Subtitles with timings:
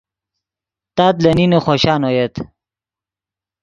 [0.95, 2.33] تات لے نین خوشان اویت